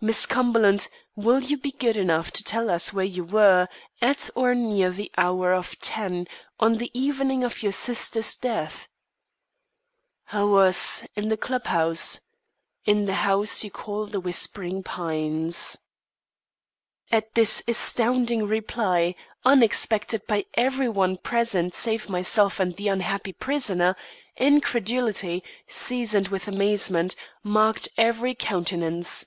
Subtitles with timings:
[0.00, 0.86] "Miss Cumberland,
[1.16, 3.66] will you be good enough to tell us where you were,
[4.00, 6.28] at or near the hour of ten,
[6.60, 8.86] on the evening of your sister's death?"
[10.30, 12.20] "I was in the club house
[12.84, 15.76] in the house you call The Whispering Pines."
[17.10, 23.96] At this astounding reply, unexpected by every one present save myself and the unhappy prisoner,
[24.36, 29.26] incredulity, seasoned with amazement, marked every countenance.